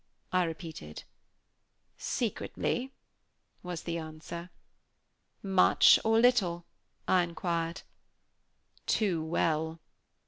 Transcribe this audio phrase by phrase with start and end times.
[0.31, 1.03] I repeated.
[1.95, 2.91] "Secretly,"
[3.61, 4.49] was the answer.
[5.43, 6.65] "Much or little?"
[7.07, 7.83] I inquired.
[8.87, 9.79] "Too well."